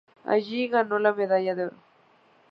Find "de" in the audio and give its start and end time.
1.53-1.65